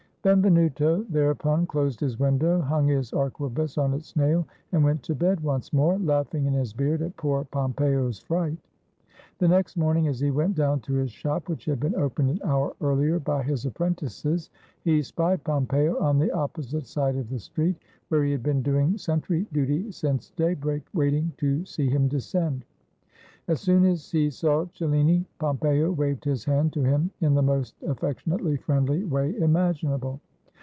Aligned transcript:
Benvenuto 0.23 1.03
thereupon 1.09 1.65
closed 1.65 1.99
his 1.99 2.19
window, 2.19 2.61
hung 2.61 2.87
his 2.87 3.11
arquebus 3.11 3.75
on 3.79 3.91
its 3.95 4.15
nail 4.15 4.45
and 4.71 4.83
went 4.83 5.01
to 5.01 5.15
bed 5.15 5.39
once 5.39 5.73
more, 5.73 5.97
laughing 5.97 6.45
in 6.45 6.53
his 6.53 6.73
beard 6.73 7.01
at 7.01 7.17
poor 7.17 7.43
Pompeo's 7.45 8.19
fright. 8.19 8.55
The 9.39 9.47
next 9.47 9.77
morning, 9.77 10.07
as 10.07 10.19
he 10.19 10.29
went 10.29 10.53
down 10.53 10.79
to 10.81 10.93
his 10.93 11.09
shop, 11.09 11.49
which 11.49 11.65
had 11.65 11.79
been 11.79 11.95
opened 11.95 12.29
an 12.29 12.39
hour 12.45 12.75
earlier 12.81 13.17
by 13.17 13.41
his 13.41 13.65
appren 13.65 13.95
tices, 13.95 14.49
he 14.83 15.01
spied 15.01 15.43
Pompeo 15.43 15.97
on 15.99 16.19
the 16.19 16.29
opposite 16.31 16.85
side 16.85 17.15
of 17.15 17.31
the 17.31 17.39
street, 17.39 17.77
where 18.09 18.23
he 18.23 18.31
had 18.31 18.43
been 18.43 18.61
doing 18.61 18.99
sentry 18.99 19.47
duty 19.51 19.91
since 19.91 20.29
daybreak, 20.35 20.83
waiting 20.93 21.31
to 21.37 21.65
see 21.65 21.89
him 21.89 22.07
descend. 22.07 22.63
As 23.47 23.59
soon 23.59 23.85
as 23.85 24.09
he 24.11 24.29
saw 24.29 24.65
Celhni, 24.67 25.25
Pompeo 25.39 25.91
waved 25.91 26.23
his 26.23 26.45
hand 26.45 26.71
to 26.73 26.83
him 26.83 27.09
in 27.21 27.33
the 27.33 27.41
most 27.41 27.75
affectionately 27.83 28.55
friendly 28.55 29.03
way 29.03 29.35
imaginable. 29.35 30.21